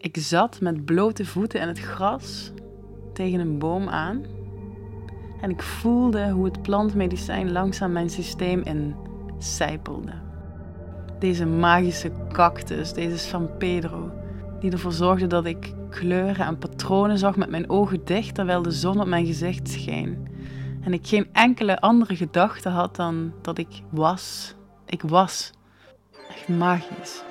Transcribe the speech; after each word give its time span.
Ik 0.00 0.16
zat 0.16 0.60
met 0.60 0.84
blote 0.84 1.26
voeten 1.26 1.60
in 1.60 1.68
het 1.68 1.78
gras 1.78 2.52
tegen 3.12 3.40
een 3.40 3.58
boom 3.58 3.88
aan. 3.88 4.24
En 5.40 5.50
ik 5.50 5.62
voelde 5.62 6.30
hoe 6.30 6.44
het 6.44 6.62
plantmedicijn 6.62 7.52
langzaam 7.52 7.92
mijn 7.92 8.10
systeem 8.10 8.62
incijpelde. 8.62 10.12
Deze 11.18 11.46
magische 11.46 12.12
cactus, 12.32 12.92
deze 12.92 13.18
San 13.18 13.56
Pedro, 13.58 14.10
die 14.60 14.70
ervoor 14.70 14.92
zorgde 14.92 15.26
dat 15.26 15.46
ik 15.46 15.74
kleuren 15.90 16.46
en 16.46 16.58
patronen 16.58 17.18
zag 17.18 17.36
met 17.36 17.50
mijn 17.50 17.70
ogen 17.70 18.04
dicht 18.04 18.34
terwijl 18.34 18.62
de 18.62 18.70
zon 18.70 19.00
op 19.00 19.06
mijn 19.06 19.26
gezicht 19.26 19.68
scheen. 19.68 20.28
En 20.80 20.92
ik 20.92 21.06
geen 21.06 21.28
enkele 21.32 21.80
andere 21.80 22.16
gedachte 22.16 22.68
had 22.68 22.96
dan 22.96 23.32
dat 23.42 23.58
ik 23.58 23.82
was. 23.90 24.54
Ik 24.86 25.02
was. 25.02 25.50
Echt 26.28 26.48
magisch. 26.48 27.22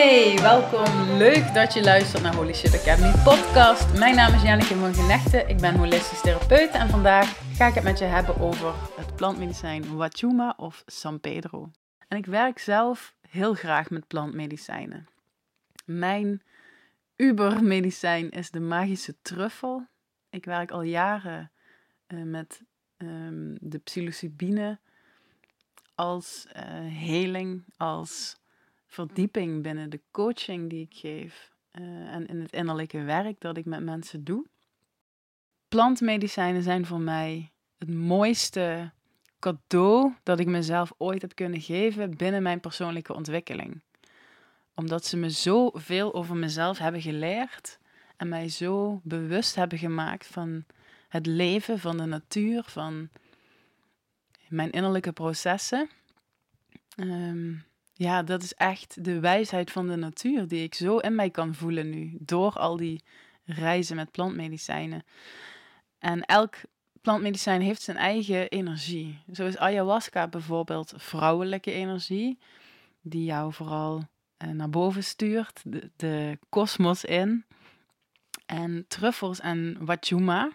Hey, 0.00 0.38
welkom. 0.38 1.16
Leuk 1.16 1.54
dat 1.54 1.74
je 1.74 1.82
luistert 1.82 2.22
naar 2.22 2.34
Holy 2.34 2.54
Shit 2.54 2.80
Academy 2.80 3.22
podcast. 3.24 3.98
Mijn 3.98 4.14
naam 4.14 4.34
is 4.34 4.42
Janneke 4.42 4.74
van 4.74 4.94
Genechten. 4.94 5.48
Ik 5.48 5.56
ben 5.56 5.76
holistisch 5.76 6.20
therapeut 6.20 6.70
en 6.70 6.88
vandaag 6.88 7.56
ga 7.56 7.66
ik 7.66 7.74
het 7.74 7.84
met 7.84 7.98
je 7.98 8.04
hebben 8.04 8.38
over 8.38 8.74
het 8.96 9.16
plantmedicijn 9.16 9.96
Wachuma 9.96 10.54
of 10.56 10.82
San 10.86 11.20
Pedro. 11.20 11.70
En 12.08 12.18
ik 12.18 12.26
werk 12.26 12.58
zelf 12.58 13.14
heel 13.28 13.54
graag 13.54 13.90
met 13.90 14.06
plantmedicijnen. 14.06 15.06
Mijn 15.84 16.42
ubermedicijn 17.16 18.30
is 18.30 18.50
de 18.50 18.60
magische 18.60 19.16
truffel. 19.22 19.86
Ik 20.30 20.44
werk 20.44 20.70
al 20.70 20.82
jaren 20.82 21.50
uh, 22.08 22.22
met 22.22 22.62
um, 22.96 23.56
de 23.60 23.78
psilocybine 23.78 24.78
als 25.94 26.46
uh, 26.56 26.62
heling, 26.98 27.64
als 27.76 28.39
verdieping 28.90 29.62
binnen 29.62 29.90
de 29.90 30.00
coaching 30.10 30.70
die 30.70 30.84
ik 30.90 30.94
geef 30.94 31.52
uh, 31.72 31.84
en 32.14 32.26
in 32.26 32.40
het 32.40 32.52
innerlijke 32.52 33.02
werk 33.02 33.40
dat 33.40 33.56
ik 33.56 33.64
met 33.64 33.82
mensen 33.82 34.24
doe. 34.24 34.46
Plantmedicijnen 35.68 36.62
zijn 36.62 36.86
voor 36.86 37.00
mij 37.00 37.52
het 37.78 37.90
mooiste 37.94 38.92
cadeau 39.38 40.14
dat 40.22 40.40
ik 40.40 40.46
mezelf 40.46 40.92
ooit 40.96 41.22
heb 41.22 41.34
kunnen 41.34 41.60
geven 41.60 42.16
binnen 42.16 42.42
mijn 42.42 42.60
persoonlijke 42.60 43.14
ontwikkeling. 43.14 43.80
Omdat 44.74 45.06
ze 45.06 45.16
me 45.16 45.30
zoveel 45.30 46.14
over 46.14 46.36
mezelf 46.36 46.78
hebben 46.78 47.00
geleerd 47.00 47.78
en 48.16 48.28
mij 48.28 48.48
zo 48.48 49.00
bewust 49.04 49.54
hebben 49.54 49.78
gemaakt 49.78 50.26
van 50.26 50.64
het 51.08 51.26
leven, 51.26 51.78
van 51.78 51.96
de 51.96 52.04
natuur, 52.04 52.62
van 52.66 53.08
mijn 54.48 54.70
innerlijke 54.70 55.12
processen. 55.12 55.88
Um, 56.96 57.64
ja, 58.00 58.22
dat 58.22 58.42
is 58.42 58.54
echt 58.54 59.04
de 59.04 59.20
wijsheid 59.20 59.70
van 59.70 59.88
de 59.88 59.96
natuur 59.96 60.48
die 60.48 60.62
ik 60.62 60.74
zo 60.74 60.98
in 60.98 61.14
mij 61.14 61.30
kan 61.30 61.54
voelen 61.54 61.90
nu. 61.90 62.16
Door 62.18 62.52
al 62.52 62.76
die 62.76 63.02
reizen 63.44 63.96
met 63.96 64.10
plantmedicijnen. 64.10 65.04
En 65.98 66.24
elk 66.24 66.56
plantmedicijn 67.00 67.60
heeft 67.60 67.82
zijn 67.82 67.96
eigen 67.96 68.48
energie. 68.48 69.18
Zo 69.32 69.46
is 69.46 69.56
ayahuasca 69.56 70.28
bijvoorbeeld 70.28 70.92
vrouwelijke 70.96 71.72
energie. 71.72 72.38
Die 73.00 73.24
jou 73.24 73.52
vooral 73.52 74.08
eh, 74.36 74.50
naar 74.50 74.70
boven 74.70 75.04
stuurt, 75.04 75.62
de 75.96 76.38
kosmos 76.48 77.04
in. 77.04 77.44
En 78.46 78.84
truffels 78.88 79.40
en 79.40 79.76
wachuma, 79.84 80.52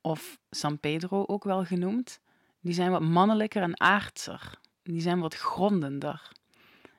of 0.00 0.38
San 0.50 0.78
Pedro 0.78 1.24
ook 1.26 1.44
wel 1.44 1.64
genoemd, 1.64 2.20
die 2.60 2.74
zijn 2.74 2.90
wat 2.90 3.02
mannelijker 3.02 3.62
en 3.62 3.80
aardser. 3.80 4.58
Die 4.82 5.00
zijn 5.00 5.20
wat 5.20 5.34
grondender. 5.34 6.40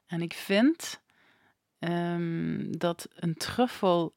En 0.08 0.22
ik 0.22 0.34
vind 0.34 1.02
um, 1.80 2.78
dat 2.78 3.08
een 3.16 3.36
truffel 3.36 4.14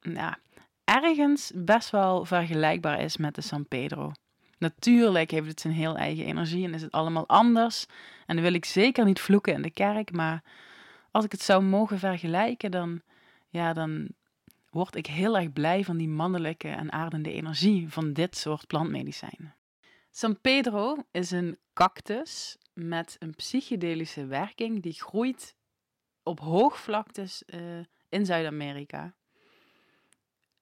ja, 0.00 0.38
ergens 0.84 1.52
best 1.54 1.90
wel 1.90 2.24
vergelijkbaar 2.24 3.00
is 3.00 3.16
met 3.16 3.34
de 3.34 3.40
San 3.40 3.68
Pedro. 3.68 4.12
Natuurlijk 4.58 5.30
heeft 5.30 5.48
het 5.48 5.60
zijn 5.60 5.72
heel 5.72 5.96
eigen 5.96 6.24
energie 6.24 6.64
en 6.64 6.74
is 6.74 6.82
het 6.82 6.92
allemaal 6.92 7.28
anders. 7.28 7.86
En 8.26 8.34
dan 8.34 8.44
wil 8.44 8.54
ik 8.54 8.64
zeker 8.64 9.04
niet 9.04 9.20
vloeken 9.20 9.52
in 9.52 9.62
de 9.62 9.70
kerk, 9.70 10.12
maar 10.12 10.42
als 11.10 11.24
ik 11.24 11.32
het 11.32 11.42
zou 11.42 11.62
mogen 11.62 11.98
vergelijken, 11.98 12.70
dan, 12.70 13.02
ja, 13.48 13.72
dan 13.72 14.08
word 14.70 14.96
ik 14.96 15.06
heel 15.06 15.36
erg 15.38 15.52
blij 15.52 15.84
van 15.84 15.96
die 15.96 16.08
mannelijke 16.08 16.68
en 16.68 16.92
aardende 16.92 17.32
energie 17.32 17.88
van 17.88 18.12
dit 18.12 18.36
soort 18.36 18.66
plantmedicijnen. 18.66 19.54
San 20.10 20.40
Pedro 20.40 20.96
is 21.10 21.30
een 21.30 21.58
cactus 21.72 22.56
met 22.72 23.16
een 23.18 23.34
psychedelische 23.34 24.26
werking 24.26 24.82
die 24.82 24.92
groeit 24.92 25.54
op 26.22 26.40
hoogvlaktes 26.40 27.42
uh, 27.46 27.60
in 28.08 28.26
Zuid-Amerika. 28.26 29.14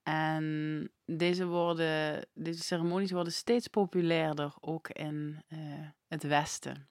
En 0.03 0.91
deze, 1.05 1.45
worden, 1.45 2.27
deze 2.33 2.63
ceremonies 2.63 3.11
worden 3.11 3.33
steeds 3.33 3.67
populairder, 3.67 4.53
ook 4.59 4.89
in 4.89 5.43
uh, 5.49 5.59
het 6.07 6.23
Westen. 6.23 6.89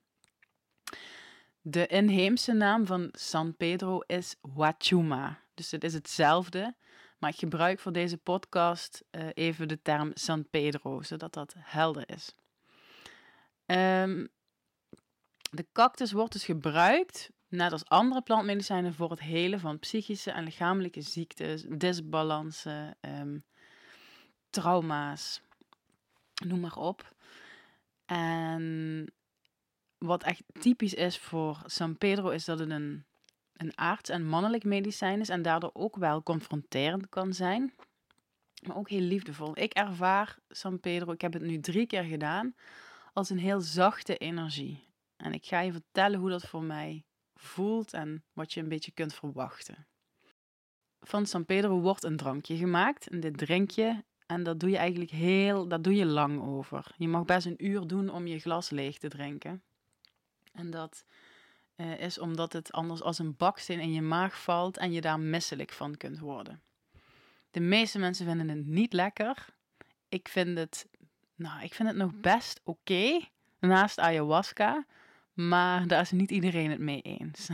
De 1.61 1.87
inheemse 1.87 2.53
naam 2.53 2.87
van 2.87 3.09
San 3.13 3.57
Pedro 3.57 4.01
is 4.01 4.37
Huachuma. 4.55 5.41
Dus 5.55 5.71
het 5.71 5.85
is 5.85 5.95
hetzelfde. 5.95 6.75
Maar 7.19 7.31
ik 7.31 7.39
gebruik 7.39 7.79
voor 7.79 7.93
deze 7.93 8.17
podcast 8.17 9.05
uh, 9.11 9.29
even 9.35 9.69
de 9.69 9.83
term 9.83 10.11
San 10.15 10.49
Pedro, 10.51 11.03
zodat 11.03 11.33
dat 11.33 11.55
helder 11.59 12.05
is. 12.07 12.35
Um, 13.67 14.29
de 15.51 15.67
cactus 15.73 16.13
wordt 16.13 16.33
dus 16.33 16.45
gebruikt, 16.45 17.31
net 17.49 17.73
als 17.73 17.85
andere 17.85 18.23
plantmedicijnen, 18.23 18.95
voor 18.95 19.11
het 19.11 19.21
helen 19.21 19.61
van 19.61 19.79
psychische 19.79 20.31
en 20.31 20.45
lichamelijke 20.45 21.01
ziektes, 21.01 21.65
disbalansen, 21.69 22.97
um, 23.01 23.45
trauma's, 24.51 25.43
noem 26.45 26.61
maar 26.61 26.77
op. 26.77 27.15
En 28.07 29.13
wat 29.99 30.23
echt 30.23 30.43
typisch 30.61 30.95
is 30.95 31.19
voor 31.19 31.63
San 31.67 31.99
Pedro 31.99 32.29
is 32.29 32.45
dat 32.45 32.59
het 32.59 32.71
een, 32.71 33.05
een 33.53 33.79
aards- 33.79 34.11
en 34.11 34.27
mannelijk 34.27 34.65
medicijn 34.65 35.21
is 35.21 35.29
en 35.29 35.43
daardoor 35.43 35.71
ook 35.73 35.97
wel 35.97 36.23
confronterend 36.23 37.09
kan 37.09 37.33
zijn, 37.33 37.75
maar 38.67 38.77
ook 38.77 38.89
heel 38.89 39.01
liefdevol. 39.01 39.59
Ik 39.59 39.73
ervaar 39.73 40.39
San 40.49 40.81
Pedro, 40.81 41.13
ik 41.13 41.21
heb 41.21 41.33
het 41.33 41.43
nu 41.43 41.61
drie 41.61 41.87
keer 41.87 42.05
gedaan, 42.05 42.55
als 43.13 43.31
een 43.31 43.39
heel 43.39 43.61
zachte 43.61 44.17
energie. 44.17 44.90
En 45.21 45.33
ik 45.33 45.47
ga 45.47 45.61
je 45.61 45.73
vertellen 45.73 46.21
hoe 46.21 46.31
dat 46.31 46.47
voor 46.47 46.63
mij 46.63 47.05
voelt 47.35 47.93
en 47.93 48.25
wat 48.33 48.53
je 48.53 48.61
een 48.61 48.69
beetje 48.69 48.93
kunt 48.93 49.15
verwachten. 49.15 49.87
Van 51.01 51.27
San 51.27 51.45
Pedro 51.45 51.81
wordt 51.81 52.05
een 52.05 52.17
drankje 52.17 52.57
gemaakt. 52.57 53.09
En 53.09 53.21
dit 53.21 53.39
drink 53.39 53.71
je, 53.71 54.05
en 54.27 54.43
dat 54.43 54.61
doe 54.61 54.71
je 54.71 54.77
eigenlijk 54.77 55.11
heel, 55.11 55.69
dat 55.69 55.85
doe 55.85 55.95
je 55.95 56.07
lang 56.07 56.43
over. 56.43 56.95
Je 56.97 57.09
mag 57.09 57.25
best 57.25 57.47
een 57.47 57.65
uur 57.67 57.87
doen 57.87 58.09
om 58.09 58.27
je 58.27 58.39
glas 58.39 58.71
leeg 58.71 58.99
te 58.99 59.09
drinken. 59.09 59.63
En 60.53 60.71
dat 60.71 61.05
uh, 61.77 62.01
is 62.01 62.19
omdat 62.19 62.53
het 62.53 62.73
anders 62.73 63.03
als 63.03 63.19
een 63.19 63.37
baksteen 63.37 63.81
in 63.81 63.93
je 63.93 64.03
maag 64.03 64.43
valt 64.43 64.77
en 64.77 64.93
je 64.93 65.01
daar 65.01 65.21
misselijk 65.21 65.73
van 65.73 65.97
kunt 65.97 66.19
worden. 66.19 66.63
De 67.51 67.61
meeste 67.61 67.99
mensen 67.99 68.27
vinden 68.27 68.49
het 68.49 68.67
niet 68.67 68.93
lekker. 68.93 69.47
Ik 70.09 70.29
vind 70.29 70.59
het, 70.59 70.87
nou, 71.35 71.63
ik 71.63 71.75
vind 71.75 71.89
het 71.89 71.97
nog 71.97 72.13
best 72.15 72.61
oké. 72.65 73.21
naast 73.59 73.99
ayahuasca. 73.99 74.87
Maar 75.33 75.87
daar 75.87 76.01
is 76.01 76.11
niet 76.11 76.31
iedereen 76.31 76.71
het 76.71 76.81
mee 76.81 77.01
eens. 77.01 77.49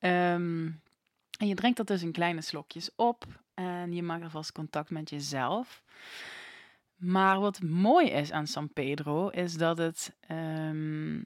um, 0.00 0.80
en 1.40 1.48
je 1.48 1.54
drinkt 1.54 1.76
dat 1.76 1.86
dus 1.86 2.02
in 2.02 2.12
kleine 2.12 2.40
slokjes 2.40 2.90
op 2.96 3.24
en 3.54 3.92
je 3.92 4.02
maakt 4.02 4.22
alvast 4.22 4.52
contact 4.52 4.90
met 4.90 5.10
jezelf. 5.10 5.82
Maar 6.96 7.40
wat 7.40 7.62
mooi 7.62 8.10
is 8.10 8.32
aan 8.32 8.46
San 8.46 8.72
Pedro 8.72 9.28
is 9.28 9.54
dat 9.54 9.78
het 9.78 10.16
um, 10.30 11.24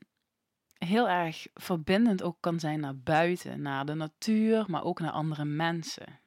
heel 0.79 1.09
erg 1.09 1.47
verbindend 1.55 2.23
ook 2.23 2.37
kan 2.41 2.61
zijn 2.61 2.81
naar 2.81 2.97
buiten, 2.97 3.62
naar 3.62 3.87
de 3.87 3.94
natuur, 3.94 4.65
maar 4.67 4.85
ook 4.85 5.00
naar 5.00 5.11
andere 5.11 5.44
mensen. 5.44 6.20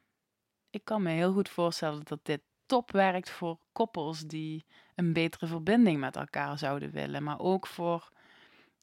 Ik 0.69 0.85
kan 0.85 1.01
me 1.01 1.09
heel 1.09 1.33
goed 1.33 1.49
voorstellen 1.49 2.01
dat 2.03 2.19
dit 2.23 2.41
top 2.65 2.91
werkt 2.91 3.29
voor 3.29 3.57
koppels 3.71 4.19
die 4.19 4.65
een 4.95 5.13
betere 5.13 5.47
verbinding 5.47 5.99
met 5.99 6.15
elkaar 6.15 6.57
zouden 6.57 6.91
willen, 6.91 7.23
maar 7.23 7.39
ook 7.39 7.67
voor 7.67 8.11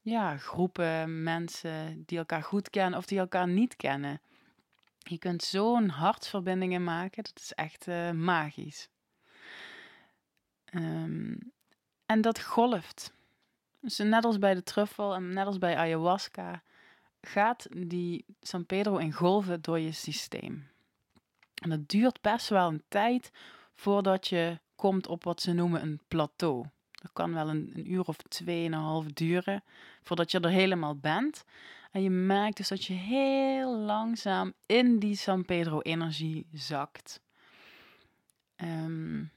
ja, 0.01 0.37
groepen 0.37 1.23
mensen 1.23 2.03
die 2.05 2.17
elkaar 2.17 2.43
goed 2.43 2.69
kennen 2.69 2.99
of 2.99 3.05
die 3.05 3.19
elkaar 3.19 3.47
niet 3.47 3.75
kennen. 3.75 4.21
Je 4.97 5.17
kunt 5.17 5.43
zo'n 5.43 5.89
hartsverbindingen 5.89 6.83
maken, 6.83 7.23
dat 7.23 7.39
is 7.39 7.53
echt 7.53 7.87
uh, 7.87 8.11
magisch. 8.11 8.89
Um, 10.73 11.51
en 12.05 12.21
dat 12.21 12.41
golft. 12.41 13.13
Dus 13.79 13.97
net 13.97 14.25
als 14.25 14.39
bij 14.39 14.53
de 14.53 14.63
truffel 14.63 15.15
en 15.15 15.33
net 15.33 15.45
als 15.45 15.57
bij 15.57 15.77
ayahuasca 15.77 16.63
gaat 17.21 17.67
die 17.87 18.25
San 18.41 18.65
Pedro 18.65 18.97
in 18.97 19.13
golven 19.13 19.61
door 19.61 19.79
je 19.79 19.91
systeem. 19.91 20.67
En 21.53 21.69
dat 21.69 21.89
duurt 21.89 22.21
best 22.21 22.49
wel 22.49 22.67
een 22.67 22.83
tijd 22.87 23.31
voordat 23.75 24.27
je 24.27 24.59
komt 24.75 25.07
op 25.07 25.23
wat 25.23 25.41
ze 25.41 25.53
noemen 25.53 25.81
een 25.81 25.99
plateau. 26.07 26.65
Dat 27.01 27.11
kan 27.13 27.33
wel 27.33 27.49
een, 27.49 27.71
een 27.75 27.91
uur 27.91 28.03
of 28.03 28.17
tweeënhalf 28.17 29.05
duren 29.05 29.63
voordat 30.03 30.31
je 30.31 30.39
er 30.39 30.49
helemaal 30.49 30.95
bent. 30.95 31.43
En 31.91 32.01
je 32.01 32.09
merkt 32.09 32.57
dus 32.57 32.67
dat 32.67 32.85
je 32.85 32.93
heel 32.93 33.77
langzaam 33.77 34.53
in 34.65 34.99
die 34.99 35.15
San 35.15 35.45
Pedro-energie 35.45 36.47
zakt. 36.53 37.21
Um, 38.55 39.31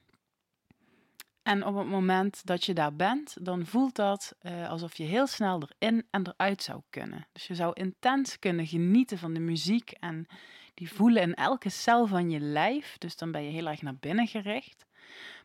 en 1.42 1.66
op 1.66 1.76
het 1.76 1.86
moment 1.86 2.46
dat 2.46 2.64
je 2.64 2.74
daar 2.74 2.94
bent, 2.94 3.36
dan 3.40 3.66
voelt 3.66 3.94
dat 3.94 4.36
uh, 4.42 4.68
alsof 4.68 4.96
je 4.96 5.04
heel 5.04 5.26
snel 5.26 5.62
erin 5.78 6.06
en 6.10 6.26
eruit 6.26 6.62
zou 6.62 6.80
kunnen. 6.90 7.26
Dus 7.32 7.46
je 7.46 7.54
zou 7.54 7.72
intens 7.72 8.38
kunnen 8.38 8.66
genieten 8.66 9.18
van 9.18 9.32
de 9.32 9.40
muziek 9.40 9.90
en 9.90 10.26
die 10.74 10.92
voelen 10.92 11.22
in 11.22 11.34
elke 11.34 11.68
cel 11.68 12.06
van 12.06 12.30
je 12.30 12.40
lijf. 12.40 12.98
Dus 12.98 13.16
dan 13.16 13.32
ben 13.32 13.42
je 13.42 13.50
heel 13.50 13.66
erg 13.66 13.82
naar 13.82 13.96
binnen 13.96 14.26
gericht. 14.26 14.86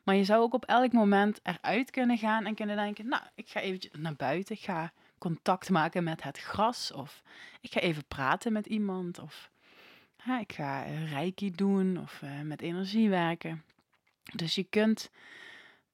Maar 0.03 0.15
je 0.15 0.23
zou 0.23 0.41
ook 0.41 0.53
op 0.53 0.65
elk 0.65 0.91
moment 0.91 1.39
eruit 1.43 1.91
kunnen 1.91 2.17
gaan 2.17 2.45
en 2.45 2.55
kunnen 2.55 2.75
denken: 2.75 3.07
Nou, 3.07 3.23
ik 3.35 3.49
ga 3.49 3.59
eventjes 3.59 3.91
naar 3.97 4.15
buiten. 4.15 4.55
Ik 4.55 4.61
ga 4.61 4.91
contact 5.17 5.69
maken 5.69 6.03
met 6.03 6.23
het 6.23 6.37
gras. 6.37 6.91
Of 6.91 7.23
ik 7.61 7.71
ga 7.71 7.79
even 7.79 8.05
praten 8.07 8.53
met 8.53 8.65
iemand. 8.65 9.19
Of 9.19 9.49
ik 10.39 10.53
ga 10.53 10.83
reiki 11.05 11.51
doen 11.51 11.99
of 11.99 12.21
uh, 12.23 12.41
met 12.41 12.61
energie 12.61 13.09
werken. 13.09 13.63
Dus 14.35 14.55
je 14.55 14.63
kunt 14.63 15.09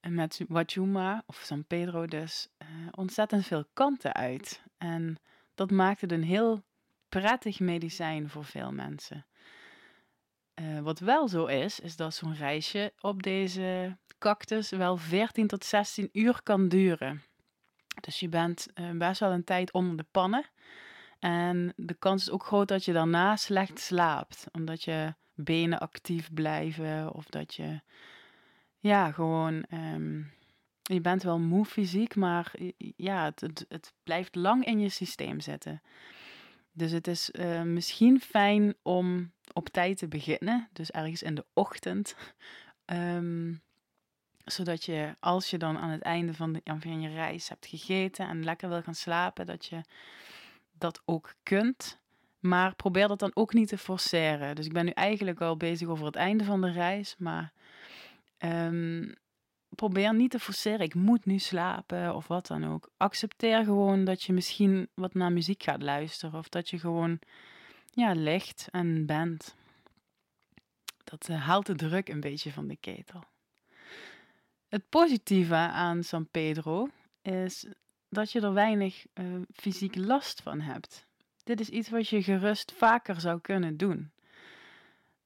met 0.02 0.42
Wajuma 0.48 1.24
of 1.26 1.36
San 1.36 1.66
Pedro 1.66 2.06
dus 2.06 2.50
uh, 2.62 2.68
ontzettend 2.92 3.46
veel 3.46 3.66
kanten 3.74 4.14
uit. 4.14 4.64
En 4.78 5.18
dat 5.56 5.72
maakt 5.72 6.02
het 6.02 6.12
een 6.12 6.24
heel 6.24 6.64
prettig 7.10 7.60
medicijn 7.60 8.30
voor 8.30 8.46
veel 8.46 8.72
mensen. 8.72 9.26
Uh, 10.62 10.80
wat 10.80 11.00
wel 11.00 11.28
zo 11.28 11.46
is, 11.46 11.80
is 11.80 11.96
dat 11.96 12.14
zo'n 12.14 12.36
reisje 12.36 12.94
op 13.00 13.24
deze 13.24 13.98
cactus 14.20 14.70
wel 14.70 14.98
14 14.98 15.48
tot 15.48 15.66
16 15.66 16.10
uur 16.12 16.44
kan 16.44 16.68
duren. 16.68 17.24
Dus 18.02 18.20
je 18.20 18.30
bent 18.30 18.68
uh, 18.76 18.90
best 18.92 19.20
wel 19.20 19.32
een 19.32 19.44
tijd 19.44 19.72
onder 19.72 19.98
de 19.98 20.06
pannen. 20.12 20.46
En 21.20 21.74
de 21.76 21.94
kans 21.94 22.22
is 22.22 22.32
ook 22.32 22.46
groot 22.46 22.68
dat 22.68 22.86
je 22.86 22.94
daarna 22.94 23.36
slecht 23.36 23.80
slaapt, 23.80 24.46
omdat 24.52 24.84
je 24.84 25.14
benen 25.34 25.80
actief 25.80 26.34
blijven 26.34 27.14
of 27.14 27.26
dat 27.26 27.54
je 27.54 27.82
ja, 28.80 29.12
gewoon. 29.12 29.64
Ehm, 29.64 30.22
je 30.82 31.02
bent 31.02 31.24
wel 31.24 31.40
moe 31.40 31.66
fysiek, 31.66 32.16
maar 32.16 32.54
ja, 32.96 33.24
het, 33.24 33.42
het, 33.42 33.66
het, 33.70 33.94
blijft 34.04 34.36
lang 34.36 34.66
in 34.66 34.80
je 34.80 34.90
systeem 34.90 35.40
zitten. 35.40 35.82
Dus 36.74 36.92
het 36.92 37.08
is 37.08 37.30
uh, 37.32 37.62
misschien 37.62 38.22
fijn 38.22 38.76
om 38.82 39.32
op 39.54 39.70
tijd 39.70 39.98
te 39.98 40.08
beginnen, 40.08 40.70
dus 40.74 40.92
ergens 40.92 41.24
in 41.24 41.36
de 41.36 41.46
ochtend. 41.54 42.16
Um, 42.86 43.62
zodat 44.46 44.86
je, 44.86 45.16
als 45.20 45.50
je 45.50 45.58
dan 45.58 45.78
aan 45.78 45.90
het 45.90 46.02
einde 46.02 46.34
van, 46.34 46.54
de, 46.54 46.62
van 46.64 47.02
je 47.02 47.10
reis 47.10 47.50
hebt 47.50 47.66
gegeten 47.66 48.28
en 48.28 48.44
lekker 48.44 48.70
wil 48.70 48.82
gaan 48.82 48.96
slapen, 48.96 49.46
dat 49.46 49.66
je 49.66 49.82
dat 50.78 51.02
ook 51.06 51.34
kunt. 51.44 52.00
Maar 52.40 52.76
probeer 52.76 53.08
dat 53.08 53.20
dan 53.20 53.32
ook 53.34 53.54
niet 53.54 53.68
te 53.68 53.78
forceren. 53.78 54.56
Dus 54.56 54.66
ik 54.66 54.74
ben 54.74 54.86
nu 54.86 54.92
eigenlijk 54.92 55.42
al 55.42 55.58
bezig 55.58 55.88
over 55.88 56.06
het 56.06 56.16
einde 56.16 56.44
van 56.44 56.62
de 56.62 56.72
reis, 56.72 57.16
maar 57.18 57.54
Um, 58.46 59.16
probeer 59.76 60.14
niet 60.14 60.32
te 60.32 60.40
forceren, 60.40 60.80
ik 60.80 60.96
moet 60.96 61.26
nu 61.26 61.40
slapen 61.40 62.16
of 62.16 62.28
wat 62.28 62.48
dan 62.48 62.66
ook. 62.66 62.90
Accepteer 62.98 63.64
gewoon 63.64 64.04
dat 64.04 64.24
je 64.24 64.34
misschien 64.34 64.88
wat 64.94 65.14
naar 65.14 65.32
muziek 65.32 65.64
gaat 65.64 65.82
luisteren 65.82 66.40
of 66.40 66.50
dat 66.50 66.70
je 66.70 66.80
gewoon 66.80 67.20
ja, 67.92 68.14
ligt 68.14 68.68
en 68.72 69.06
bent. 69.06 69.56
Dat 71.04 71.28
uh, 71.30 71.46
haalt 71.46 71.66
de 71.66 71.76
druk 71.76 72.10
een 72.10 72.20
beetje 72.20 72.52
van 72.52 72.68
de 72.68 72.76
ketel. 72.76 73.24
Het 74.68 74.90
positieve 74.90 75.56
aan 75.56 76.04
San 76.04 76.28
Pedro 76.28 76.90
is 77.22 77.66
dat 78.10 78.32
je 78.32 78.42
er 78.42 78.54
weinig 78.54 79.06
uh, 79.14 79.42
fysiek 79.54 79.96
last 79.96 80.42
van 80.42 80.62
hebt. 80.62 81.06
Dit 81.44 81.60
is 81.60 81.70
iets 81.70 81.90
wat 81.90 82.08
je 82.08 82.24
gerust 82.24 82.72
vaker 82.72 83.20
zou 83.20 83.42
kunnen 83.42 83.78
doen. 83.78 84.12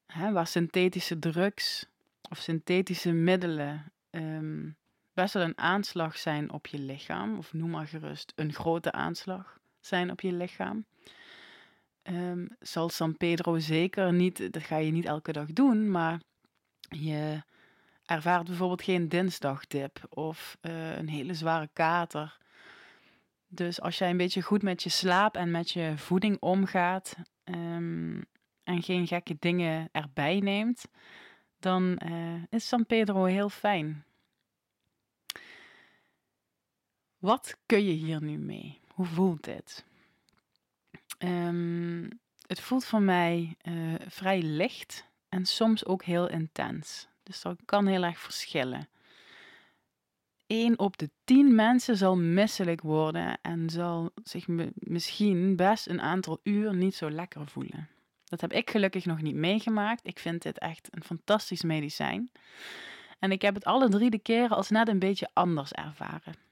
Hè, 0.06 0.32
waar 0.32 0.48
synthetische 0.48 1.20
drugs 1.20 1.86
of 2.30 2.38
synthetische 2.38 3.12
middelen 3.12 3.92
um, 4.18 4.78
best 5.14 5.34
wel 5.34 5.44
een 5.44 5.58
aanslag 5.58 6.18
zijn 6.18 6.52
op 6.52 6.68
je 6.68 6.80
lichaam, 6.80 7.38
of 7.38 7.54
noem 7.54 7.70
maar 7.70 7.88
gerust 7.88 8.34
een 8.36 8.54
grote 8.54 8.92
aanslag 8.92 9.60
zijn 9.80 10.12
op 10.12 10.22
je 10.22 10.32
lichaam. 10.32 10.86
Um, 12.04 12.48
zal 12.60 12.90
San 12.90 13.18
Pedro 13.18 13.60
zeker 13.60 14.14
niet, 14.14 14.54
dat 14.54 14.64
ga 14.64 14.78
je 14.78 14.92
niet 14.92 15.06
elke 15.06 15.32
dag 15.32 15.48
doen, 15.54 15.92
maar 15.92 16.22
je 16.80 17.44
ervaart 18.06 18.46
bijvoorbeeld 18.46 18.84
geen 18.84 19.10
dinsdagdip 19.10 20.06
of 20.10 20.58
uh, 20.62 20.98
een 20.98 21.10
hele 21.10 21.34
zware 21.34 21.70
kater. 21.74 22.38
Dus 23.48 23.82
als 23.82 23.98
jij 23.98 24.10
een 24.10 24.18
beetje 24.18 24.42
goed 24.42 24.62
met 24.62 24.84
je 24.84 24.90
slaap 24.90 25.36
en 25.36 25.52
met 25.52 25.72
je 25.72 25.94
voeding 25.96 26.38
omgaat 26.40 27.16
um, 27.44 28.26
en 28.64 28.84
geen 28.84 29.08
gekke 29.08 29.36
dingen 29.40 29.90
erbij 29.92 30.40
neemt, 30.40 30.88
dan 31.60 32.02
uh, 32.06 32.44
is 32.50 32.68
San 32.68 32.86
Pedro 32.86 33.24
heel 33.24 33.50
fijn. 33.50 34.06
Wat 37.20 37.58
kun 37.66 37.86
je 37.86 37.92
hier 37.92 38.22
nu 38.24 38.38
mee? 38.38 38.80
Hoe 38.88 39.06
voelt 39.06 39.44
dit? 39.44 39.86
Um, 41.20 42.10
het 42.48 42.60
voelt 42.60 42.86
voor 42.86 43.02
mij 43.02 43.56
uh, 43.64 43.94
vrij 44.08 44.42
licht 44.42 45.06
en 45.30 45.46
soms 45.46 45.86
ook 45.86 46.04
heel 46.04 46.30
intens. 46.30 47.08
Dus 47.24 47.42
dat 47.42 47.60
kan 47.66 47.88
heel 47.88 48.04
erg 48.04 48.20
verschillen. 48.20 48.90
1 50.48 50.80
op 50.80 50.98
de 50.98 51.10
10 51.24 51.56
mensen 51.56 51.98
zal 51.98 52.18
misselijk 52.18 52.82
worden 52.82 53.38
en 53.42 53.70
zal 53.70 54.12
zich 54.24 54.48
misschien 54.74 55.56
best 55.56 55.88
een 55.88 56.02
aantal 56.02 56.40
uur 56.44 56.76
niet 56.76 56.96
zo 56.96 57.12
lekker 57.12 57.48
voelen. 57.48 57.90
Dat 58.24 58.42
heb 58.42 58.54
ik 58.54 58.70
gelukkig 58.70 59.06
nog 59.06 59.22
niet 59.22 59.36
meegemaakt. 59.36 60.08
Ik 60.08 60.20
vind 60.20 60.42
dit 60.42 60.60
echt 60.60 60.88
een 60.92 61.04
fantastisch 61.04 61.64
medicijn. 61.64 62.32
En 63.20 63.32
ik 63.32 63.42
heb 63.42 63.54
het 63.54 63.66
alle 63.66 63.90
drie 63.90 64.10
de 64.10 64.20
keren 64.20 64.58
als 64.58 64.70
net 64.70 64.88
een 64.88 65.00
beetje 65.00 65.30
anders 65.34 65.72
ervaren. 65.72 66.47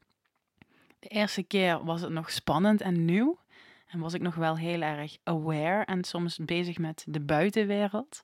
De 1.05 1.11
eerste 1.11 1.43
keer 1.43 1.83
was 1.83 2.01
het 2.01 2.11
nog 2.11 2.31
spannend 2.31 2.81
en 2.81 3.05
nieuw. 3.05 3.39
En 3.87 3.99
was 3.99 4.13
ik 4.13 4.21
nog 4.21 4.35
wel 4.35 4.57
heel 4.57 4.81
erg 4.81 5.17
aware 5.23 5.83
en 5.83 6.03
soms 6.03 6.37
bezig 6.37 6.77
met 6.77 7.03
de 7.07 7.19
buitenwereld. 7.19 8.21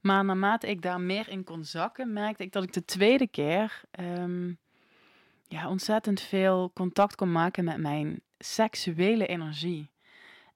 Maar 0.00 0.24
naarmate 0.24 0.68
ik 0.68 0.82
daar 0.82 1.00
meer 1.00 1.28
in 1.28 1.44
kon 1.44 1.64
zakken, 1.64 2.12
merkte 2.12 2.42
ik 2.42 2.52
dat 2.52 2.62
ik 2.62 2.72
de 2.72 2.84
tweede 2.84 3.26
keer 3.26 3.80
um, 4.00 4.58
ja, 5.48 5.68
ontzettend 5.68 6.20
veel 6.20 6.70
contact 6.74 7.14
kon 7.14 7.32
maken 7.32 7.64
met 7.64 7.78
mijn 7.78 8.20
seksuele 8.38 9.26
energie. 9.26 9.90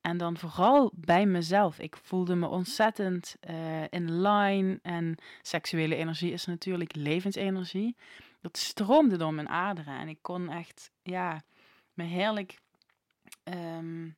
En 0.00 0.16
dan 0.16 0.36
vooral 0.36 0.92
bij 0.94 1.26
mezelf. 1.26 1.78
Ik 1.78 1.96
voelde 1.96 2.34
me 2.34 2.46
ontzettend 2.46 3.36
uh, 3.50 3.82
in 3.90 4.20
line. 4.20 4.78
En 4.82 5.14
seksuele 5.42 5.96
energie 5.96 6.32
is 6.32 6.44
natuurlijk 6.46 6.96
levensenergie. 6.96 7.96
Dat 8.40 8.56
stroomde 8.56 9.16
door 9.16 9.34
mijn 9.34 9.48
aderen. 9.48 9.98
En 9.98 10.08
ik 10.08 10.18
kon 10.20 10.50
echt, 10.50 10.90
ja, 11.02 11.42
me 11.92 12.04
heerlijk, 12.04 12.58
um, 13.44 14.16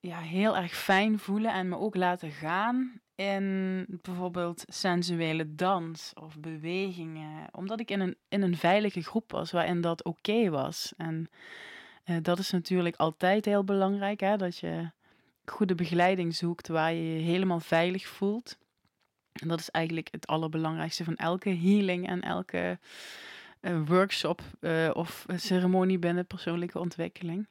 ja, 0.00 0.18
heel 0.18 0.56
erg 0.56 0.74
fijn 0.74 1.18
voelen. 1.18 1.52
En 1.52 1.68
me 1.68 1.78
ook 1.78 1.94
laten 1.94 2.30
gaan 2.30 3.00
in 3.14 3.86
bijvoorbeeld 3.88 4.64
sensuele 4.66 5.54
dans 5.54 6.12
of 6.14 6.38
bewegingen. 6.38 7.48
Omdat 7.52 7.80
ik 7.80 7.90
in 7.90 8.00
een, 8.00 8.16
in 8.28 8.42
een 8.42 8.56
veilige 8.56 9.02
groep 9.02 9.30
was 9.32 9.50
waarin 9.50 9.80
dat 9.80 10.04
oké 10.04 10.50
was. 10.50 10.92
En 10.96 11.30
uh, 12.04 12.16
dat 12.22 12.38
is 12.38 12.50
natuurlijk 12.50 12.96
altijd 12.96 13.44
heel 13.44 13.64
belangrijk, 13.64 14.20
hè, 14.20 14.36
dat 14.36 14.58
je 14.58 14.90
goede 15.44 15.74
begeleiding 15.74 16.34
zoekt 16.34 16.68
waar 16.68 16.92
je 16.92 17.12
je 17.12 17.22
helemaal 17.22 17.60
veilig 17.60 18.06
voelt. 18.06 18.58
En 19.40 19.48
dat 19.48 19.60
is 19.60 19.70
eigenlijk 19.70 20.08
het 20.10 20.26
allerbelangrijkste 20.26 21.04
van 21.04 21.16
elke 21.16 21.50
healing 21.50 22.08
en 22.08 22.20
elke 22.20 22.78
uh, 23.60 23.80
workshop 23.86 24.42
uh, 24.60 24.90
of 24.92 25.26
ceremonie 25.36 25.98
binnen 25.98 26.26
persoonlijke 26.26 26.78
ontwikkeling. 26.78 27.46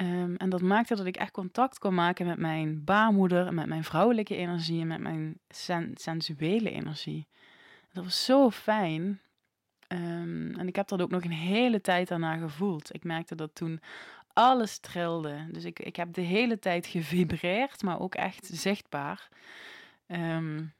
Um, 0.00 0.36
en 0.36 0.50
dat 0.50 0.62
maakte 0.62 0.94
dat 0.94 1.06
ik 1.06 1.16
echt 1.16 1.30
contact 1.30 1.78
kon 1.78 1.94
maken 1.94 2.26
met 2.26 2.38
mijn 2.38 2.84
baarmoeder, 2.84 3.54
met 3.54 3.66
mijn 3.66 3.84
vrouwelijke 3.84 4.36
energie 4.36 4.80
en 4.80 4.86
met 4.86 5.00
mijn 5.00 5.38
sen 5.48 5.92
sensuele 5.94 6.70
energie. 6.70 7.26
Dat 7.92 8.04
was 8.04 8.24
zo 8.24 8.50
fijn. 8.50 9.20
Um, 9.88 10.54
en 10.56 10.68
ik 10.68 10.76
heb 10.76 10.88
dat 10.88 11.02
ook 11.02 11.10
nog 11.10 11.24
een 11.24 11.30
hele 11.30 11.80
tijd 11.80 12.08
daarna 12.08 12.36
gevoeld. 12.36 12.94
Ik 12.94 13.04
merkte 13.04 13.34
dat 13.34 13.54
toen 13.54 13.80
alles 14.32 14.78
trilde. 14.78 15.46
Dus 15.50 15.64
ik, 15.64 15.78
ik 15.78 15.96
heb 15.96 16.12
de 16.12 16.20
hele 16.20 16.58
tijd 16.58 16.86
gevibreerd, 16.96 17.82
maar 17.82 18.00
ook 18.00 18.14
echt 18.14 18.46
zichtbaar. 18.52 19.28
Um, 20.06 20.72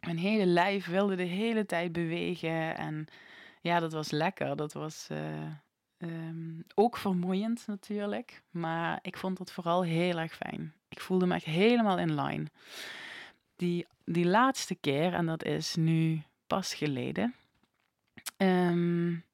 mijn 0.00 0.18
hele 0.18 0.46
lijf 0.46 0.86
wilde 0.86 1.16
de 1.16 1.22
hele 1.22 1.66
tijd 1.66 1.92
bewegen. 1.92 2.76
En 2.76 3.06
ja, 3.60 3.80
dat 3.80 3.92
was 3.92 4.10
lekker. 4.10 4.56
Dat 4.56 4.72
was 4.72 5.08
uh, 5.12 5.18
um, 5.98 6.64
ook 6.74 6.96
vermoeiend 6.96 7.66
natuurlijk. 7.66 8.42
Maar 8.50 8.98
ik 9.02 9.16
vond 9.16 9.38
het 9.38 9.52
vooral 9.52 9.82
heel 9.82 10.18
erg 10.18 10.34
fijn. 10.34 10.72
Ik 10.88 11.00
voelde 11.00 11.26
me 11.26 11.34
echt 11.34 11.44
helemaal 11.44 11.98
in 11.98 12.20
line. 12.22 12.46
Die, 13.56 13.86
die 14.04 14.26
laatste 14.26 14.74
keer, 14.74 15.12
en 15.12 15.26
dat 15.26 15.44
is 15.44 15.74
nu 15.74 16.22
pas 16.46 16.74
geleden, 16.74 17.34
Um, 18.36 19.24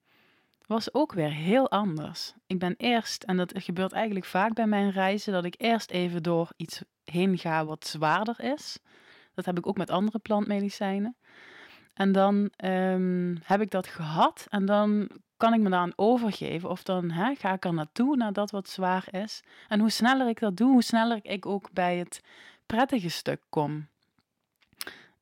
was 0.67 0.95
ook 0.95 1.13
weer 1.13 1.33
heel 1.33 1.71
anders. 1.71 2.33
Ik 2.47 2.59
ben 2.59 2.75
eerst, 2.77 3.23
en 3.23 3.37
dat 3.37 3.53
gebeurt 3.55 3.93
eigenlijk 3.93 4.27
vaak 4.27 4.55
bij 4.55 4.67
mijn 4.67 4.91
reizen, 4.91 5.33
dat 5.33 5.45
ik 5.45 5.55
eerst 5.59 5.91
even 5.91 6.23
door 6.23 6.53
iets 6.57 6.83
heen 7.05 7.39
ga 7.39 7.65
wat 7.65 7.87
zwaarder 7.87 8.41
is. 8.41 8.79
Dat 9.37 9.45
heb 9.45 9.59
ik 9.59 9.67
ook 9.67 9.77
met 9.77 9.91
andere 9.91 10.19
plantmedicijnen. 10.19 11.17
En 11.95 12.13
dan 12.13 12.51
ehm, 12.57 13.37
heb 13.43 13.61
ik 13.61 13.71
dat 13.71 13.87
gehad 13.87 14.47
en 14.51 14.67
dan 14.67 15.09
kan 15.37 15.55
ik 15.55 15.61
me 15.61 15.71
daaraan 15.71 15.93
overgeven. 15.97 16.71
Of 16.71 16.83
dan 16.83 17.11
ga 17.13 17.53
ik 17.53 17.65
er 17.65 17.75
naartoe, 17.75 18.17
naar 18.17 18.33
dat 18.33 18.51
wat 18.51 18.69
zwaar 18.69 19.09
is. 19.11 19.43
En 19.69 19.81
hoe 19.81 19.91
sneller 19.91 20.29
ik 20.29 20.41
dat 20.41 20.57
doe, 20.57 20.71
hoe 20.71 20.83
sneller 20.83 21.19
ik 21.23 21.47
ook 21.47 21.73
bij 21.73 21.97
het 21.97 22.21
prettige 22.67 23.09
stuk 23.09 23.41
kom. 23.49 23.89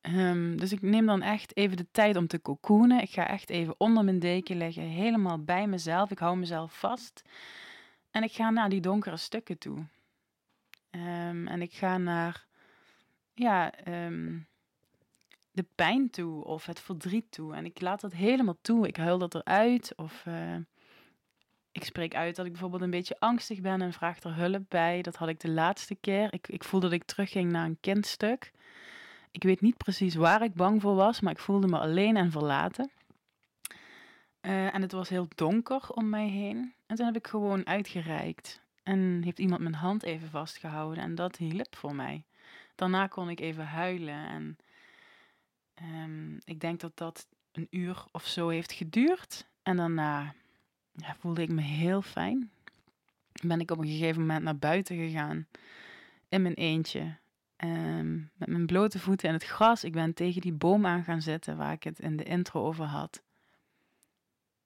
Ehm, 0.01 0.57
dus 0.57 0.71
ik 0.71 0.81
neem 0.81 1.05
dan 1.05 1.21
echt 1.21 1.57
even 1.57 1.77
de 1.77 1.87
tijd 1.91 2.15
om 2.15 2.27
te 2.27 2.41
cocoonen. 2.41 3.01
Ik 3.01 3.11
ga 3.11 3.27
echt 3.27 3.49
even 3.49 3.75
onder 3.77 4.03
mijn 4.03 4.19
deken 4.19 4.57
liggen, 4.57 4.83
helemaal 4.83 5.43
bij 5.43 5.67
mezelf. 5.67 6.11
Ik 6.11 6.19
hou 6.19 6.37
mezelf 6.37 6.79
vast. 6.79 7.21
En 8.11 8.23
ik 8.23 8.31
ga 8.31 8.49
naar 8.49 8.69
die 8.69 8.81
donkere 8.81 9.17
stukken 9.17 9.57
toe. 9.57 9.85
Ehm, 10.89 11.47
en 11.47 11.61
ik 11.61 11.73
ga 11.73 11.97
naar 11.97 12.45
ja, 13.35 13.71
ehm, 13.73 14.37
de 15.51 15.65
pijn 15.75 16.09
toe 16.09 16.43
of 16.43 16.65
het 16.65 16.79
verdriet 16.79 17.31
toe. 17.31 17.55
En 17.55 17.65
ik 17.65 17.81
laat 17.81 18.01
dat 18.01 18.13
helemaal 18.13 18.57
toe. 18.61 18.87
Ik 18.87 18.97
huil 18.97 19.17
dat 19.17 19.35
eruit. 19.35 19.93
Of 19.95 20.25
uh, 20.27 20.55
ik 21.71 21.83
spreek 21.83 22.15
uit 22.15 22.35
dat 22.35 22.45
ik 22.45 22.51
bijvoorbeeld 22.51 22.81
een 22.81 22.89
beetje 22.89 23.19
angstig 23.19 23.61
ben 23.61 23.81
en 23.81 23.93
vraag 23.93 24.23
er 24.23 24.35
hulp 24.35 24.63
bij. 24.67 25.01
Dat 25.01 25.15
had 25.15 25.29
ik 25.29 25.39
de 25.39 25.49
laatste 25.49 25.95
keer. 25.95 26.33
Ik, 26.33 26.47
ik 26.47 26.63
voelde 26.63 26.85
dat 26.85 26.95
ik 26.95 27.03
terugging 27.03 27.51
naar 27.51 27.65
een 27.65 27.77
kindstuk. 27.79 28.51
Ik 29.31 29.43
weet 29.43 29.61
niet 29.61 29.77
precies 29.77 30.15
waar 30.15 30.43
ik 30.43 30.53
bang 30.53 30.81
voor 30.81 30.95
was, 30.95 31.19
maar 31.19 31.31
ik 31.31 31.39
voelde 31.39 31.67
me 31.67 31.79
alleen 31.79 32.17
en 32.17 32.31
verlaten. 32.31 32.91
Uh, 34.41 34.75
en 34.75 34.81
het 34.81 34.91
was 34.91 35.09
heel 35.09 35.27
donker 35.35 35.89
om 35.89 36.09
mij 36.09 36.27
heen. 36.27 36.73
En 36.85 36.95
toen 36.95 37.05
heb 37.05 37.15
ik 37.15 37.27
gewoon 37.27 37.67
uitgereikt. 37.67 38.61
En 38.83 39.21
heeft 39.23 39.39
iemand 39.39 39.61
mijn 39.61 39.75
hand 39.75 40.03
even 40.03 40.29
vastgehouden. 40.29 41.03
En 41.03 41.15
dat 41.15 41.37
hielp 41.37 41.75
voor 41.75 41.95
mij. 41.95 42.25
Daarna 42.75 43.07
kon 43.07 43.29
ik 43.29 43.39
even 43.39 43.65
huilen. 43.65 44.27
En 44.27 44.57
um, 45.81 46.39
ik 46.43 46.59
denk 46.59 46.79
dat 46.79 46.97
dat 46.97 47.27
een 47.51 47.67
uur 47.69 48.05
of 48.11 48.27
zo 48.27 48.49
heeft 48.49 48.71
geduurd. 48.71 49.47
En 49.63 49.77
daarna 49.77 50.35
ja, 50.91 51.15
voelde 51.19 51.41
ik 51.41 51.51
me 51.51 51.61
heel 51.61 52.01
fijn. 52.01 52.51
Ben 53.43 53.59
ik 53.59 53.71
op 53.71 53.77
een 53.77 53.87
gegeven 53.87 54.21
moment 54.21 54.43
naar 54.43 54.57
buiten 54.57 54.97
gegaan. 54.97 55.47
In 56.29 56.41
mijn 56.41 56.53
eentje. 56.53 57.17
Um, 57.57 58.31
met 58.35 58.49
mijn 58.49 58.65
blote 58.65 58.99
voeten 58.99 59.27
in 59.27 59.33
het 59.33 59.43
gras. 59.43 59.83
Ik 59.83 59.91
ben 59.91 60.13
tegen 60.13 60.41
die 60.41 60.53
boom 60.53 60.85
aan 60.85 61.03
gaan 61.03 61.21
zitten 61.21 61.57
waar 61.57 61.71
ik 61.71 61.83
het 61.83 61.99
in 61.99 62.17
de 62.17 62.23
intro 62.23 62.65
over 62.65 62.85
had. 62.85 63.23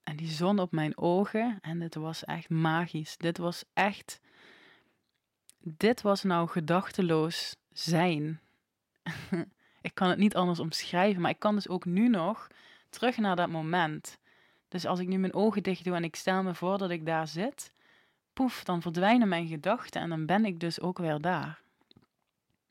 En 0.04 0.16
die 0.16 0.28
zon 0.28 0.60
op 0.60 0.72
mijn 0.72 0.98
ogen. 0.98 1.58
En 1.62 1.80
dit 1.80 1.96
was 1.96 2.26
echt 2.26 2.50
magisch. 2.50 3.18
Dit 3.18 3.38
was 3.38 3.64
echt. 3.74 4.20
Dit 5.60 6.02
was 6.02 6.24
nou 6.24 6.48
gedachteloos 6.48 7.56
zijn. 7.80 8.40
ik 9.82 9.94
kan 9.94 10.10
het 10.10 10.18
niet 10.18 10.36
anders 10.36 10.60
omschrijven, 10.60 11.22
maar 11.22 11.32
ik 11.32 11.40
kan 11.40 11.56
dus 11.56 11.68
ook 11.68 11.86
nu 11.86 12.10
nog 12.10 12.48
terug 12.90 13.18
naar 13.18 13.36
dat 13.36 13.50
moment. 13.50 14.18
Dus 14.68 14.86
als 14.86 15.00
ik 15.00 15.08
nu 15.08 15.18
mijn 15.18 15.34
ogen 15.34 15.64
dicht 15.64 15.84
doe 15.84 15.96
en 15.96 16.04
ik 16.04 16.16
stel 16.16 16.44
me 16.44 16.56
voor 16.56 16.78
dat 16.78 16.90
ik 16.90 17.06
daar 17.06 17.28
zit, 17.28 17.72
poef, 18.34 18.64
dan 18.64 18.82
verdwijnen 18.82 19.28
mijn 19.28 19.48
gedachten 19.48 20.02
en 20.02 20.10
dan 20.10 20.26
ben 20.26 20.46
ik 20.46 20.60
dus 20.60 20.80
ook 20.80 20.98
weer 20.98 21.22
daar. 21.22 21.62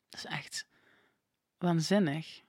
Dat 0.09 0.19
is 0.19 0.25
echt 0.25 0.67
waanzinnig. 1.57 2.41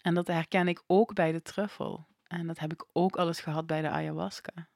En 0.00 0.14
dat 0.14 0.26
herken 0.26 0.68
ik 0.68 0.82
ook 0.86 1.14
bij 1.14 1.32
de 1.32 1.42
truffel. 1.42 2.06
En 2.26 2.46
dat 2.46 2.58
heb 2.58 2.72
ik 2.72 2.84
ook 2.92 3.16
alles 3.16 3.40
gehad 3.40 3.66
bij 3.66 3.80
de 3.80 3.88
ayahuasca. 3.88 4.68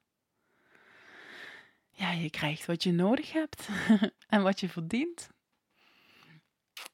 Ja, 1.90 2.10
je 2.10 2.30
krijgt 2.30 2.66
wat 2.66 2.82
je 2.82 2.92
nodig 2.92 3.32
hebt 3.32 3.68
en 4.28 4.42
wat 4.42 4.60
je 4.60 4.68
verdient. 4.68 5.30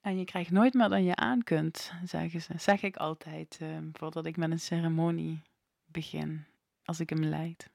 En 0.01 0.19
je 0.19 0.25
krijgt 0.25 0.51
nooit 0.51 0.75
meer 0.75 0.89
dan 0.89 1.05
je 1.05 1.15
aan 1.15 1.43
kunt, 1.43 1.93
zeggen 2.05 2.41
ze. 2.41 2.53
Zeg 2.57 2.83
ik 2.83 2.97
altijd 2.97 3.59
uh, 3.63 3.69
voordat 3.93 4.27
ik 4.27 4.37
met 4.37 4.51
een 4.51 4.61
ceremonie 4.61 5.43
begin, 5.87 6.45
als 6.85 7.01
ik 7.01 7.11
hem 7.11 7.25
leid. 7.25 7.71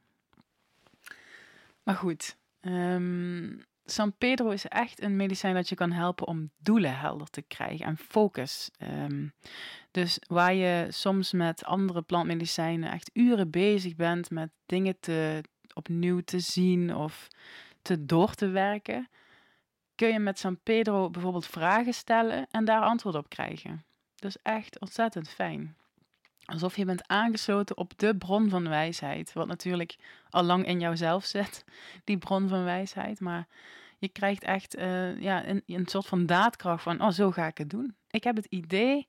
Maar 1.83 1.95
goed, 1.95 2.37
um, 2.61 3.65
San 3.85 4.17
Pedro 4.17 4.49
is 4.49 4.67
echt 4.67 5.01
een 5.01 5.15
medicijn 5.15 5.53
dat 5.53 5.69
je 5.69 5.75
kan 5.75 5.91
helpen 5.91 6.27
om 6.27 6.51
doelen 6.57 6.99
helder 6.99 7.29
te 7.29 7.41
krijgen 7.41 7.85
en 7.85 7.97
focus. 7.97 8.69
Um, 8.79 9.33
dus 9.91 10.19
waar 10.27 10.53
je 10.53 10.87
soms 10.89 11.31
met 11.31 11.65
andere 11.65 12.01
plantmedicijnen 12.01 12.91
echt 12.91 13.09
uren 13.13 13.49
bezig 13.49 13.95
bent 13.95 14.29
met 14.29 14.49
dingen 14.65 14.99
te, 14.99 15.43
opnieuw 15.73 16.19
te 16.19 16.39
zien 16.39 16.95
of 16.95 17.27
te 17.81 18.05
door 18.05 18.33
te 18.33 18.47
werken, 18.47 19.09
kun 19.95 20.07
je 20.07 20.19
met 20.19 20.39
San 20.39 20.59
Pedro 20.63 21.09
bijvoorbeeld 21.09 21.47
vragen 21.47 21.93
stellen 21.93 22.47
en 22.51 22.65
daar 22.65 22.81
antwoord 22.81 23.15
op 23.15 23.29
krijgen. 23.29 23.83
Is 24.19 24.37
echt 24.41 24.79
ontzettend 24.79 25.29
fijn. 25.29 25.75
Alsof 26.45 26.77
je 26.77 26.85
bent 26.85 27.07
aangesloten 27.07 27.77
op 27.77 27.97
de 27.97 28.17
bron 28.17 28.49
van 28.49 28.69
wijsheid. 28.69 29.33
Wat 29.33 29.47
natuurlijk 29.47 29.95
al 30.29 30.43
lang 30.43 30.65
in 30.65 30.79
jouzelf 30.79 31.25
zit, 31.25 31.65
die 32.03 32.17
bron 32.17 32.47
van 32.47 32.63
wijsheid. 32.63 33.19
Maar 33.19 33.47
je 33.97 34.09
krijgt 34.09 34.43
echt 34.43 34.77
uh, 34.77 35.21
ja, 35.21 35.47
een, 35.47 35.63
een 35.65 35.87
soort 35.87 36.05
van 36.05 36.25
daadkracht 36.25 36.83
van, 36.83 37.01
oh, 37.01 37.09
zo 37.09 37.31
ga 37.31 37.47
ik 37.47 37.57
het 37.57 37.69
doen. 37.69 37.95
Ik 38.09 38.23
heb 38.23 38.35
het 38.35 38.45
idee 38.45 39.07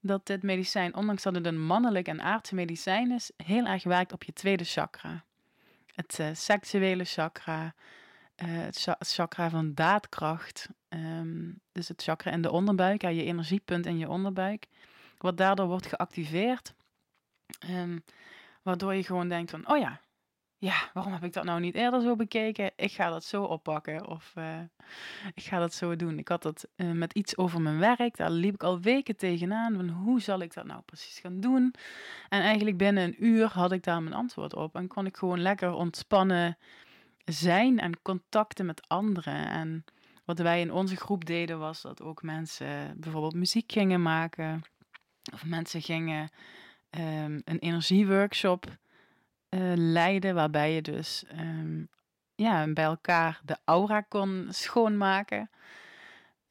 dat 0.00 0.26
dit 0.26 0.42
medicijn, 0.42 0.94
ondanks 0.94 1.22
dat 1.22 1.34
het 1.34 1.46
een 1.46 1.60
mannelijk 1.60 2.08
en 2.08 2.20
aardse 2.20 2.54
medicijn 2.54 3.10
is, 3.10 3.30
heel 3.36 3.66
erg 3.66 3.84
werkt 3.84 4.12
op 4.12 4.22
je 4.22 4.32
tweede 4.32 4.64
chakra. 4.64 5.24
Het 5.94 6.18
uh, 6.20 6.26
seksuele 6.32 7.04
chakra, 7.04 7.74
het, 8.46 8.96
chakra 8.98 9.50
van 9.50 9.74
daadkracht. 9.74 10.68
Um, 10.88 11.60
dus 11.72 11.88
het 11.88 12.02
chakra 12.02 12.30
in 12.30 12.42
de 12.42 12.50
onderbuik, 12.50 13.02
ja, 13.02 13.08
je 13.08 13.24
energiepunt 13.24 13.86
in 13.86 13.98
je 13.98 14.08
onderbuik. 14.08 14.66
Wat 15.18 15.36
daardoor 15.36 15.66
wordt 15.66 15.86
geactiveerd. 15.86 16.74
Um, 17.70 18.04
waardoor 18.62 18.94
je 18.94 19.04
gewoon 19.04 19.28
denkt 19.28 19.50
van, 19.50 19.68
oh 19.68 19.78
ja, 19.78 20.00
ja, 20.62 20.90
waarom 20.92 21.12
heb 21.12 21.24
ik 21.24 21.32
dat 21.32 21.44
nou 21.44 21.60
niet 21.60 21.74
eerder 21.74 22.00
zo 22.00 22.16
bekeken? 22.16 22.70
Ik 22.76 22.92
ga 22.92 23.10
dat 23.10 23.24
zo 23.24 23.42
oppakken 23.42 24.06
of 24.06 24.32
uh, 24.38 24.58
ik 25.34 25.42
ga 25.42 25.58
dat 25.58 25.74
zo 25.74 25.96
doen. 25.96 26.18
Ik 26.18 26.28
had 26.28 26.42
dat 26.42 26.68
uh, 26.76 26.90
met 26.90 27.12
iets 27.12 27.36
over 27.36 27.60
mijn 27.60 27.78
werk, 27.78 28.16
daar 28.16 28.30
liep 28.30 28.54
ik 28.54 28.62
al 28.62 28.80
weken 28.80 29.16
tegenaan. 29.16 29.74
Van 29.74 29.88
hoe 29.88 30.20
zal 30.20 30.40
ik 30.40 30.54
dat 30.54 30.64
nou 30.64 30.82
precies 30.82 31.18
gaan 31.18 31.40
doen? 31.40 31.74
En 32.28 32.40
eigenlijk 32.40 32.76
binnen 32.76 33.04
een 33.04 33.24
uur 33.24 33.46
had 33.46 33.72
ik 33.72 33.82
daar 33.82 34.02
mijn 34.02 34.14
antwoord 34.14 34.54
op 34.54 34.74
en 34.74 34.88
kon 34.88 35.06
ik 35.06 35.16
gewoon 35.16 35.40
lekker 35.40 35.72
ontspannen 35.72 36.58
zijn 37.24 37.78
en 37.78 38.02
contacten 38.02 38.66
met 38.66 38.88
anderen. 38.88 39.46
En 39.46 39.84
wat 40.24 40.38
wij 40.38 40.60
in 40.60 40.72
onze 40.72 40.96
groep 40.96 41.24
deden 41.24 41.58
was 41.58 41.82
dat 41.82 42.02
ook 42.02 42.22
mensen 42.22 43.00
bijvoorbeeld 43.00 43.34
muziek 43.34 43.72
gingen 43.72 44.02
maken 44.02 44.62
of 45.32 45.44
mensen 45.44 45.82
gingen 45.82 46.30
um, 46.90 47.42
een 47.44 47.58
energieworkshop 47.58 48.66
uh, 48.66 49.72
leiden, 49.74 50.34
waarbij 50.34 50.74
je 50.74 50.82
dus 50.82 51.24
um, 51.38 51.88
ja, 52.34 52.72
bij 52.72 52.84
elkaar 52.84 53.40
de 53.44 53.56
aura 53.64 54.00
kon 54.00 54.46
schoonmaken. 54.50 55.50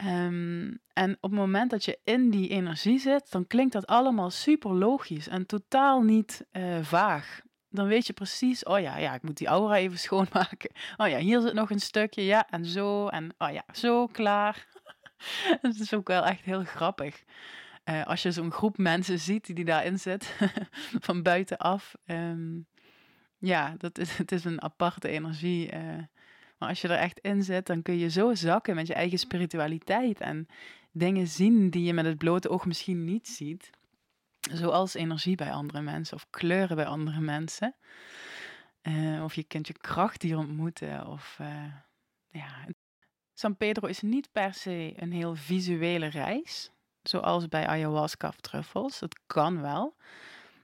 Um, 0.06 0.80
en 0.94 1.18
op 1.20 1.30
het 1.30 1.40
moment 1.40 1.70
dat 1.72 1.86
je 1.86 2.00
in 2.04 2.30
die 2.30 2.50
energie 2.50 3.00
zit, 3.00 3.32
dan 3.32 3.48
klinkt 3.48 3.74
dat 3.74 3.88
allemaal 3.88 4.30
super 4.30 4.72
logisch 4.74 5.28
en 5.28 5.46
totaal 5.46 6.01
niet 6.01 6.46
uh, 6.51 6.78
vaag. 6.82 7.42
Dan 7.72 7.88
weet 7.88 8.08
je 8.08 8.13
precies, 8.13 8.63
oh 8.63 8.80
ja, 8.80 8.98
ja, 8.98 9.13
ik 9.13 9.22
moet 9.22 9.38
die 9.38 9.48
aura 9.48 9.75
even 9.75 10.00
schoonmaken. 10.08 10.72
Oh 10.98 11.08
ja, 11.08 11.18
hier 11.18 11.42
zit 11.42 11.54
nog 11.54 11.70
een 11.70 11.80
stukje, 11.80 12.25
ja, 12.25 12.50
en 12.50 12.66
zo, 12.66 13.08
en 13.08 13.34
oh 13.38 13.51
ja, 13.51 13.63
zo, 13.74 14.08
klaar. 14.08 14.68
dat 15.62 15.75
is 15.75 15.94
ook 15.94 16.08
wel 16.08 16.25
echt 16.25 16.44
heel 16.44 16.63
grappig. 16.63 17.24
Uh, 17.86 18.06
als 18.06 18.22
je 18.22 18.32
zo'n 18.32 18.51
groep 18.51 18.78
mensen 18.78 19.20
ziet 19.20 19.56
die 19.56 19.66
daarin 19.66 20.00
zit, 20.00 20.36
van 21.08 21.22
buitenaf. 21.22 21.96
Um, 22.06 22.68
ja, 23.38 23.75
dat 23.78 23.98
is, 23.98 24.18
het 24.18 24.32
is 24.32 24.44
een 24.44 24.62
aparte 24.62 25.08
energie. 25.08 25.74
Uh, 25.74 25.80
maar 26.58 26.70
als 26.70 26.82
je 26.82 26.88
er 26.88 26.98
echt 26.98 27.20
in 27.20 27.44
zit, 27.44 27.66
dan 27.66 27.82
kun 27.82 27.98
je 27.98 28.10
zo 28.10 28.34
zakken 28.34 28.75
met 28.75 28.88
je 28.88 28.94
eigen 28.94 29.18
spiritualiteit 29.18 30.20
en 30.20 30.48
dingen 30.92 31.28
zien 31.28 31.70
die 31.70 31.84
je 31.84 31.94
met 31.94 32.06
het 32.06 32.18
blote 32.18 32.50
oog 32.50 32.66
misschien 32.66 33.04
niet 33.04 33.28
ziet. 33.28 33.70
Zoals 34.51 34.93
energie 34.93 35.36
bij 35.36 35.51
andere 35.51 35.81
mensen 35.81 36.15
of 36.15 36.27
kleuren 36.29 36.75
bij 36.75 36.86
andere 36.86 37.19
mensen. 37.19 37.75
Uh, 38.83 39.24
of 39.24 39.36
je 39.36 39.43
kunt 39.43 39.67
je 39.67 39.74
kracht 39.74 40.21
hier 40.21 40.38
ontmoeten. 40.38 41.07
Of, 41.07 41.38
uh, 41.41 41.74
ja. 42.29 42.65
San 43.33 43.57
Pedro 43.57 43.88
is 43.88 44.01
niet 44.01 44.31
per 44.31 44.53
se 44.53 44.93
een 44.95 45.12
heel 45.12 45.36
visuele 45.36 46.05
reis, 46.05 46.71
zoals 47.03 47.48
bij 47.48 47.67
ayahuasca 47.67 48.27
of 48.27 48.39
truffels. 48.39 49.00
Het 49.00 49.19
kan 49.27 49.62
wel. 49.62 49.95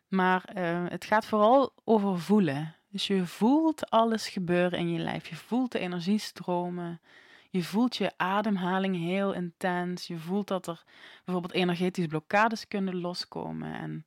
Maar 0.07 0.49
uh, 0.55 0.85
het 0.87 1.05
gaat 1.05 1.25
vooral 1.25 1.73
over 1.83 2.19
voelen. 2.19 2.75
Dus 2.89 3.07
je 3.07 3.25
voelt 3.25 3.89
alles 3.89 4.29
gebeuren 4.29 4.79
in 4.79 4.91
je 4.91 4.99
lijf. 4.99 5.27
Je 5.27 5.35
voelt 5.35 5.71
de 5.71 5.79
energiestromen. 5.79 7.01
Je 7.49 7.63
voelt 7.63 7.95
je 7.95 8.11
ademhaling 8.17 8.95
heel 8.95 9.33
intens. 9.33 10.07
Je 10.07 10.17
voelt 10.17 10.47
dat 10.47 10.67
er 10.67 10.83
bijvoorbeeld 11.25 11.53
energetische 11.53 12.09
blokkades 12.09 12.67
kunnen 12.67 12.95
loskomen. 13.01 13.73
En 13.73 14.05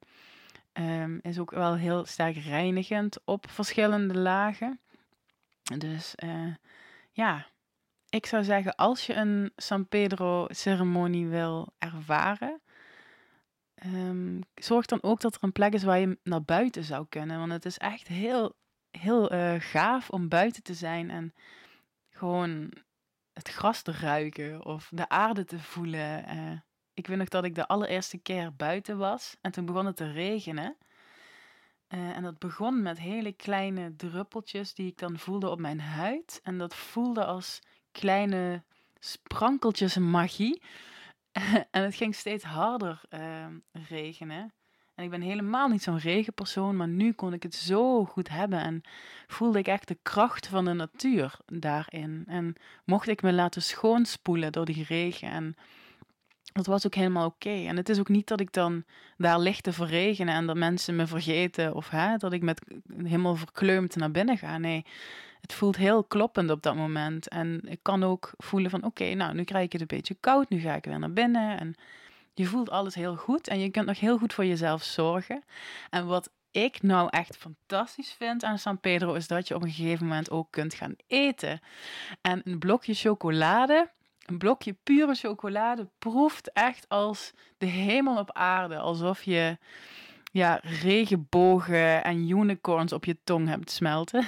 ehm, 0.72 1.18
is 1.22 1.38
ook 1.38 1.50
wel 1.50 1.74
heel 1.74 2.04
sterk 2.04 2.36
reinigend 2.36 3.18
op 3.24 3.50
verschillende 3.50 4.18
lagen. 4.18 4.80
Dus 5.78 6.14
uh, 6.24 6.54
ja, 7.10 7.46
ik 8.08 8.26
zou 8.26 8.44
zeggen, 8.44 8.74
als 8.74 9.06
je 9.06 9.14
een 9.14 9.52
San 9.56 9.88
Pedro 9.88 10.46
ceremonie 10.48 11.26
wil 11.26 11.72
ervaren, 11.78 12.60
um, 13.86 14.40
zorg 14.54 14.86
dan 14.86 15.02
ook 15.02 15.20
dat 15.20 15.34
er 15.34 15.44
een 15.44 15.52
plek 15.52 15.72
is 15.72 15.82
waar 15.82 15.98
je 15.98 16.18
naar 16.22 16.42
buiten 16.42 16.84
zou 16.84 17.06
kunnen. 17.08 17.38
Want 17.38 17.52
het 17.52 17.64
is 17.64 17.78
echt 17.78 18.08
heel, 18.08 18.56
heel 18.90 19.32
uh, 19.32 19.54
gaaf 19.58 20.10
om 20.10 20.28
buiten 20.28 20.62
te 20.62 20.74
zijn 20.74 21.10
en 21.10 21.34
gewoon 22.10 22.72
het 23.40 23.48
gras 23.48 23.82
te 23.82 23.92
ruiken 23.92 24.64
of 24.64 24.88
de 24.90 25.08
aarde 25.08 25.44
te 25.44 25.58
voelen. 25.58 26.36
Uh, 26.36 26.58
ik 26.94 27.06
weet 27.06 27.18
nog 27.18 27.28
dat 27.28 27.44
ik 27.44 27.54
de 27.54 27.68
allereerste 27.68 28.18
keer 28.18 28.54
buiten 28.56 28.98
was 28.98 29.36
en 29.40 29.52
toen 29.52 29.64
begon 29.64 29.86
het 29.86 29.96
te 29.96 30.12
regenen. 30.12 30.76
Uh, 31.88 32.16
en 32.16 32.22
dat 32.22 32.38
begon 32.38 32.82
met 32.82 32.98
hele 32.98 33.32
kleine 33.32 33.96
druppeltjes 33.96 34.74
die 34.74 34.86
ik 34.86 34.98
dan 34.98 35.18
voelde 35.18 35.48
op 35.48 35.58
mijn 35.58 35.80
huid. 35.80 36.40
En 36.42 36.58
dat 36.58 36.74
voelde 36.74 37.24
als 37.24 37.58
kleine 37.92 38.64
sprankeltjes 38.98 39.96
magie. 39.96 40.62
en 41.70 41.82
het 41.82 41.94
ging 41.94 42.14
steeds 42.14 42.44
harder 42.44 43.00
uh, 43.10 43.46
regenen. 43.88 44.52
Ik 45.00 45.10
ben 45.10 45.20
helemaal 45.20 45.68
niet 45.68 45.82
zo'n 45.82 45.98
regenpersoon, 45.98 46.76
maar 46.76 46.88
nu 46.88 47.12
kon 47.12 47.32
ik 47.32 47.42
het 47.42 47.54
zo 47.54 48.04
goed 48.04 48.28
hebben 48.28 48.58
en 48.58 48.82
voelde 49.26 49.58
ik 49.58 49.66
echt 49.66 49.88
de 49.88 49.98
kracht 50.02 50.46
van 50.46 50.64
de 50.64 50.72
natuur 50.72 51.36
daarin. 51.46 52.24
En 52.26 52.54
mocht 52.84 53.08
ik 53.08 53.22
me 53.22 53.32
laten 53.32 53.62
schoonspoelen 53.62 54.52
door 54.52 54.64
die 54.64 54.84
regen 54.84 55.30
en 55.30 55.56
dat 56.52 56.66
was 56.66 56.86
ook 56.86 56.94
helemaal 56.94 57.26
oké. 57.26 57.66
En 57.66 57.76
het 57.76 57.88
is 57.88 57.98
ook 57.98 58.08
niet 58.08 58.26
dat 58.26 58.40
ik 58.40 58.52
dan 58.52 58.84
daar 59.16 59.38
ligt 59.38 59.62
te 59.62 59.72
verregenen 59.72 60.34
en 60.34 60.46
dat 60.46 60.56
mensen 60.56 60.96
me 60.96 61.06
vergeten 61.06 61.74
of 61.74 61.88
hè, 61.90 62.16
dat 62.16 62.32
ik 62.32 62.42
met 62.42 62.60
helemaal 62.96 63.36
verkleumd 63.36 63.96
naar 63.96 64.10
binnen 64.10 64.38
ga. 64.38 64.58
Nee, 64.58 64.84
het 65.40 65.52
voelt 65.52 65.76
heel 65.76 66.04
kloppend 66.04 66.50
op 66.50 66.62
dat 66.62 66.76
moment. 66.76 67.28
En 67.28 67.60
ik 67.64 67.78
kan 67.82 68.04
ook 68.04 68.32
voelen 68.36 68.70
van 68.70 68.84
oké, 68.84 69.14
nou 69.14 69.34
nu 69.34 69.44
krijg 69.44 69.64
ik 69.64 69.72
het 69.72 69.80
een 69.80 69.86
beetje 69.86 70.16
koud, 70.20 70.48
nu 70.48 70.58
ga 70.58 70.74
ik 70.74 70.84
weer 70.84 70.98
naar 70.98 71.12
binnen. 71.12 71.58
En 71.58 71.74
je 72.34 72.46
voelt 72.46 72.70
alles 72.70 72.94
heel 72.94 73.16
goed 73.16 73.48
en 73.48 73.60
je 73.60 73.70
kunt 73.70 73.86
nog 73.86 74.00
heel 74.00 74.18
goed 74.18 74.32
voor 74.32 74.44
jezelf 74.46 74.82
zorgen. 74.82 75.44
En 75.90 76.06
wat 76.06 76.30
ik 76.50 76.82
nou 76.82 77.08
echt 77.10 77.36
fantastisch 77.36 78.12
vind 78.12 78.44
aan 78.44 78.58
San 78.58 78.80
Pedro 78.80 79.14
is 79.14 79.26
dat 79.26 79.48
je 79.48 79.54
op 79.54 79.62
een 79.62 79.70
gegeven 79.70 80.06
moment 80.06 80.30
ook 80.30 80.50
kunt 80.50 80.74
gaan 80.74 80.94
eten. 81.06 81.60
En 82.20 82.40
een 82.44 82.58
blokje 82.58 82.94
chocolade 82.94 83.90
een 84.30 84.38
blokje 84.38 84.76
pure 84.82 85.14
chocolade 85.14 85.88
proeft 85.98 86.52
echt 86.52 86.88
als 86.88 87.32
de 87.58 87.66
hemel 87.66 88.18
op 88.18 88.32
aarde. 88.32 88.78
Alsof 88.78 89.22
je 89.22 89.58
ja, 90.32 90.60
regenbogen 90.62 92.04
en 92.04 92.28
unicorns 92.28 92.92
op 92.92 93.04
je 93.04 93.16
tong 93.24 93.48
hebt 93.48 93.70
smelten. 93.70 94.26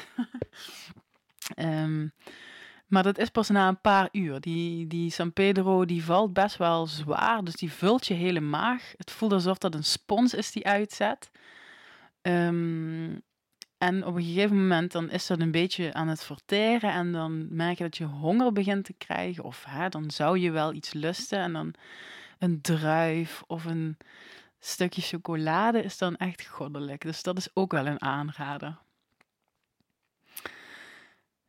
um, 1.56 2.12
maar 2.92 3.02
dat 3.02 3.18
is 3.18 3.28
pas 3.28 3.48
na 3.48 3.68
een 3.68 3.80
paar 3.80 4.08
uur. 4.12 4.40
Die, 4.40 4.86
die 4.86 5.10
San 5.10 5.32
Pedro 5.32 5.84
die 5.84 6.04
valt 6.04 6.32
best 6.32 6.56
wel 6.56 6.86
zwaar, 6.86 7.44
dus 7.44 7.54
die 7.54 7.72
vult 7.72 8.06
je 8.06 8.14
hele 8.14 8.40
maag. 8.40 8.92
Het 8.96 9.10
voelt 9.10 9.32
alsof 9.32 9.58
dat 9.58 9.74
een 9.74 9.84
spons 9.84 10.34
is 10.34 10.50
die 10.52 10.66
uitzet. 10.66 11.30
Um, 12.22 13.22
en 13.78 14.06
op 14.06 14.14
een 14.14 14.22
gegeven 14.22 14.56
moment 14.56 14.92
dan 14.92 15.10
is 15.10 15.26
dat 15.26 15.40
een 15.40 15.50
beetje 15.50 15.94
aan 15.94 16.08
het 16.08 16.24
verteren 16.24 16.92
en 16.92 17.12
dan 17.12 17.54
merk 17.54 17.78
je 17.78 17.84
dat 17.84 17.96
je 17.96 18.04
honger 18.04 18.52
begint 18.52 18.84
te 18.84 18.94
krijgen. 18.98 19.44
Of 19.44 19.64
hè, 19.68 19.88
dan 19.88 20.10
zou 20.10 20.38
je 20.38 20.50
wel 20.50 20.72
iets 20.72 20.92
lusten 20.92 21.38
en 21.38 21.52
dan 21.52 21.74
een 22.38 22.60
druif 22.60 23.42
of 23.46 23.64
een 23.64 23.96
stukje 24.58 25.02
chocolade 25.02 25.82
is 25.82 25.98
dan 25.98 26.16
echt 26.16 26.46
goddelijk. 26.46 27.02
Dus 27.02 27.22
dat 27.22 27.38
is 27.38 27.48
ook 27.54 27.72
wel 27.72 27.86
een 27.86 28.02
aanrader. 28.02 28.78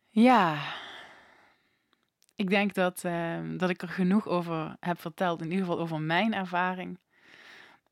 Ja, 0.09 0.57
ik 2.35 2.49
denk 2.49 2.73
dat, 2.73 3.03
uh, 3.05 3.39
dat 3.57 3.69
ik 3.69 3.81
er 3.81 3.89
genoeg 3.89 4.27
over 4.27 4.75
heb 4.79 4.99
verteld, 4.99 5.41
in 5.41 5.51
ieder 5.51 5.65
geval 5.65 5.79
over 5.79 6.01
mijn 6.01 6.33
ervaring. 6.33 6.99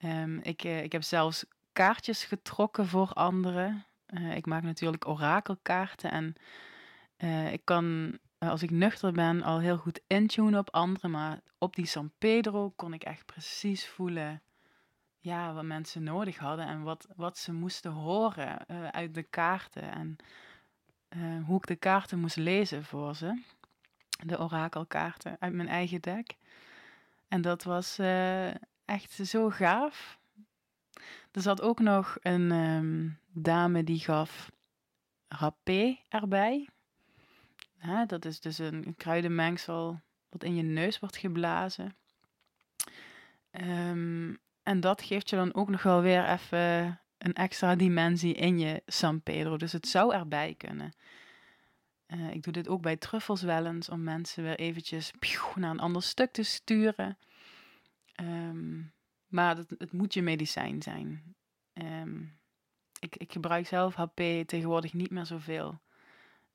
Um, 0.06 0.40
ik, 0.40 0.64
uh, 0.64 0.84
ik 0.84 0.92
heb 0.92 1.04
zelfs 1.04 1.46
kaartjes 1.74 2.24
getrokken 2.24 2.88
voor 2.88 3.14
anderen. 3.14 3.86
Uh, 4.08 4.36
ik 4.36 4.46
maak 4.46 4.64
natuurlijk 4.64 5.08
orakelkaarten 5.08 6.12
en 6.12 6.36
uh, 7.18 7.54
ik 7.54 7.62
kan, 7.64 8.18
als 8.38 8.64
ik 8.64 8.72
nuchter 8.72 9.12
ben, 9.12 9.44
al 9.44 9.60
heel 9.60 9.78
goed 9.78 10.02
intunen 10.08 10.60
op 10.60 10.70
anderen. 10.70 11.12
Maar 11.12 11.40
op 11.58 11.76
die 11.76 11.86
San 11.86 12.12
Pedro 12.18 12.70
kon 12.70 12.94
ik 12.94 13.04
echt 13.04 13.26
precies 13.26 13.88
voelen 13.88 14.42
ja, 15.20 15.54
wat 15.54 15.64
mensen 15.64 16.04
nodig 16.04 16.38
hadden 16.38 16.68
en 16.68 16.82
wat, 16.82 17.08
wat 17.16 17.38
ze 17.38 17.54
moesten 17.54 17.92
horen 17.92 18.68
uit 18.92 19.14
de 19.14 19.24
kaarten. 19.24 19.92
En 19.92 20.16
hoe 21.46 21.58
ik 21.58 21.68
de 21.68 21.76
kaarten 21.76 22.20
moest 22.20 22.36
lezen 22.36 22.84
voor 22.84 23.16
ze. 23.16 23.42
De 24.26 24.40
orakelkaarten 24.40 25.38
uit 25.40 25.54
mijn 25.54 25.68
eigen 25.68 26.02
deck. 26.02 26.36
En 27.28 27.42
dat 27.42 27.64
was 27.64 28.00
echt 28.86 29.12
zo 29.12 29.50
gaaf. 29.50 30.20
Er 31.32 31.42
zat 31.42 31.62
ook 31.62 31.80
nog 31.80 32.18
een 32.22 32.52
um, 32.52 33.20
dame 33.32 33.84
die 33.84 34.00
gaf 34.00 34.52
rapé 35.28 35.98
erbij. 36.10 36.70
Dat 38.08 38.26
is 38.26 38.40
dus 38.40 38.58
een, 38.58 38.94
kruidenmengsel 38.98 40.02
wat 40.30 40.44
in 40.44 40.56
je 40.56 40.64
neus 40.64 41.00
wordt 41.00 41.18
geblazen. 41.18 41.96
Um, 43.52 44.38
en 44.64 44.80
dat 44.80 45.02
geeft 45.02 45.30
je 45.30 45.36
dan 45.36 45.54
ook 45.54 45.70
nog 45.70 45.84
wel 45.84 46.02
weer 46.02 46.30
even 46.30 47.00
een 47.18 47.34
extra 47.34 47.76
dimensie 47.76 48.34
in 48.34 48.60
je 48.60 48.82
San 48.86 49.22
Pedro. 49.22 49.58
Dus 49.58 49.72
het 49.72 49.88
zou 49.88 50.14
erbij 50.14 50.56
kunnen. 50.58 50.94
Uh, 52.14 52.34
ik 52.34 52.44
doe 52.44 52.54
dit 52.54 52.68
ook 52.68 52.82
bij 52.82 52.98
truffels 52.98 53.42
wel 53.42 53.66
eens 53.66 53.90
om 53.90 54.04
mensen 54.04 54.44
weer 54.44 54.60
eventjes 54.60 55.12
naar 55.56 55.72
een 55.72 55.80
ander 55.80 56.04
stuk 56.04 56.32
te 56.32 56.44
sturen. 56.44 57.18
Um, 58.22 58.94
maar 59.28 59.58
het, 59.58 59.70
het 59.78 59.92
moet 59.92 60.14
je 60.14 60.22
medicijn 60.22 60.82
zijn. 60.82 61.36
Um, 61.74 62.40
ik, 63.00 63.16
ik 63.16 63.32
gebruik 63.32 63.68
zelf 63.68 63.96
HP 63.96 64.20
tegenwoordig 64.46 64.94
niet 64.94 65.10
meer 65.10 65.26
zoveel. 65.26 65.80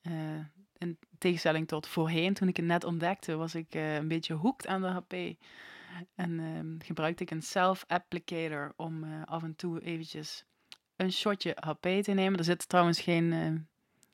Uh, 0.02 0.44
in 0.78 0.98
tegenstelling 1.18 1.68
tot 1.68 1.86
voorheen, 1.86 2.34
toen 2.34 2.48
ik 2.48 2.56
het 2.56 2.66
net 2.66 2.84
ontdekte, 2.84 3.36
was 3.36 3.54
ik 3.54 3.74
uh, 3.74 3.94
een 3.94 4.08
beetje 4.08 4.34
hoekt 4.34 4.66
aan 4.66 4.80
de 4.80 4.88
HP. 4.88 5.14
En 6.14 6.38
um, 6.40 6.78
gebruikte 6.84 7.22
ik 7.22 7.30
een 7.30 7.42
self-applicator 7.42 8.72
om 8.76 9.22
af 9.24 9.42
en 9.42 9.56
toe 9.56 9.80
eventjes 9.80 10.44
een 10.96 11.12
shotje 11.12 11.56
HP 11.60 12.02
te 12.02 12.12
nemen. 12.12 12.38
Er 12.38 12.44
zit 12.44 12.68
trouwens 12.68 13.00
geen 13.00 13.32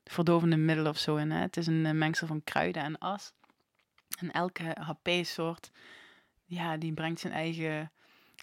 verdovende 0.03 0.57
middel 0.57 0.87
of 0.87 0.97
zo 0.97 1.15
in. 1.15 1.31
Hè? 1.31 1.39
Het 1.39 1.57
is 1.57 1.67
een 1.67 1.97
mengsel 1.97 2.27
van 2.27 2.43
kruiden 2.43 2.83
en 2.83 2.97
as. 2.97 3.33
En 4.19 4.31
elke 4.31 4.77
HP-soort, 4.79 5.71
ja, 6.45 6.77
die 6.77 6.93
brengt 6.93 7.19
zijn 7.19 7.33
eigen 7.33 7.91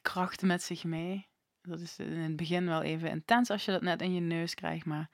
krachten 0.03 0.47
met 0.47 0.63
zich 0.63 0.85
mee. 0.85 1.29
Dat 1.63 1.81
is 1.81 1.99
in 1.99 2.19
het 2.19 2.37
begin 2.37 2.67
wel 2.67 2.83
even 2.83 3.11
intens 3.11 3.51
als 3.51 3.65
je 3.65 3.71
dat 3.71 3.83
net 3.83 4.03
in 4.03 4.15
je 4.15 4.21
neus 4.21 4.55
krijgt, 4.55 4.85
maar 4.85 5.09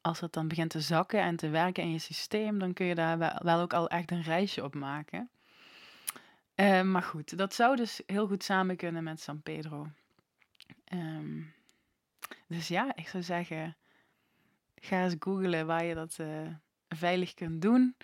als 0.00 0.20
het 0.20 0.32
dan 0.32 0.48
begint 0.48 0.70
te 0.70 0.80
zakken 0.80 1.20
en 1.20 1.36
te 1.36 1.48
werken 1.48 1.82
in 1.82 1.92
je 1.92 1.98
systeem, 1.98 2.58
dan 2.58 2.72
kun 2.72 2.86
je 2.86 2.94
daar 2.94 3.18
wel 3.38 3.60
ook 3.60 3.72
al 3.72 3.88
echt 3.88 4.10
een 4.10 4.22
reisje 4.22 4.64
op 4.64 4.74
maken. 4.74 5.30
Uh, 6.56 6.82
maar 6.82 7.02
goed, 7.02 7.38
dat 7.38 7.54
zou 7.54 7.76
dus 7.76 8.02
heel 8.06 8.26
goed 8.26 8.44
samen 8.44 8.76
kunnen 8.76 9.04
met 9.04 9.20
San 9.20 9.42
Pedro. 9.42 9.88
Um, 10.92 11.52
dus 12.46 12.68
ja, 12.68 12.96
ik 12.96 13.08
zou 13.08 13.22
zeggen, 13.22 13.76
ga 14.80 15.04
eens 15.04 15.16
googlen 15.18 15.66
waar 15.66 15.84
je 15.84 15.94
dat 15.94 16.16
uh, 16.20 16.48
veilig 16.88 17.34
kunt 17.34 17.62
doen. 17.62 17.96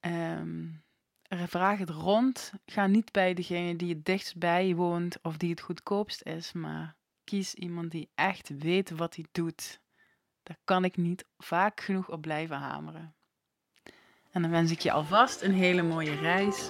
Um, 0.00 0.82
vraag 1.28 1.78
het 1.78 1.90
rond. 1.90 2.52
Ga 2.66 2.86
niet 2.86 3.12
bij 3.12 3.34
degene 3.34 3.76
die 3.76 3.94
het 3.94 4.04
dichtst 4.04 4.38
bij 4.38 4.74
woont 4.74 5.18
of 5.22 5.36
die 5.36 5.50
het 5.50 5.60
goedkoopst 5.60 6.22
is, 6.22 6.52
maar 6.52 6.96
kies 7.24 7.54
iemand 7.54 7.90
die 7.90 8.10
echt 8.14 8.48
weet 8.58 8.90
wat 8.90 9.16
hij 9.16 9.26
doet. 9.32 9.80
Daar 10.42 10.58
kan 10.64 10.84
ik 10.84 10.96
niet 10.96 11.24
vaak 11.38 11.80
genoeg 11.80 12.10
op 12.10 12.20
blijven 12.20 12.56
hameren. 12.56 13.14
En 14.30 14.42
dan 14.42 14.50
wens 14.50 14.70
ik 14.70 14.80
je 14.80 14.92
alvast 14.92 15.42
een 15.42 15.54
hele 15.54 15.82
mooie 15.82 16.14
reis 16.14 16.68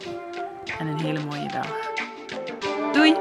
en 0.78 0.86
een 0.86 1.00
hele 1.00 1.24
mooie 1.24 1.48
dag. 1.48 1.92
Doei! 2.92 3.14